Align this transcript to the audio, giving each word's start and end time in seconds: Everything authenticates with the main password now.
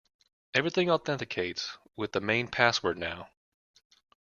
Everything 0.55 0.89
authenticates 0.89 1.77
with 1.95 2.11
the 2.11 2.19
main 2.21 2.47
password 2.47 2.97
now. 2.97 3.29